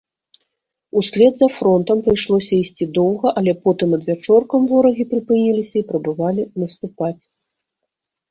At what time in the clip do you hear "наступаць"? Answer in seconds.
6.63-7.21